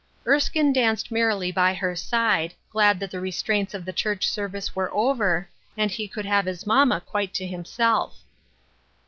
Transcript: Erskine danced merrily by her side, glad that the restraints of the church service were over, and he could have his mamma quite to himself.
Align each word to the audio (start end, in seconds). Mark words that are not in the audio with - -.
Erskine 0.25 0.73
danced 0.73 1.11
merrily 1.11 1.51
by 1.51 1.75
her 1.75 1.95
side, 1.95 2.55
glad 2.71 2.99
that 2.99 3.11
the 3.11 3.19
restraints 3.19 3.75
of 3.75 3.85
the 3.85 3.93
church 3.93 4.27
service 4.27 4.75
were 4.75 4.91
over, 4.91 5.47
and 5.77 5.91
he 5.91 6.07
could 6.07 6.25
have 6.25 6.45
his 6.47 6.65
mamma 6.65 6.99
quite 6.99 7.35
to 7.35 7.45
himself. 7.45 8.23